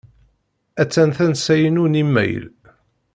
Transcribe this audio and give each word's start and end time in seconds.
Attan 0.81 1.09
tansa-inu 1.17 1.85
n 1.87 1.99
imayl. 2.03 2.43